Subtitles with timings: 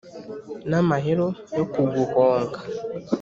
[0.69, 1.27] N' amahero
[1.57, 2.59] yo kuguhonga.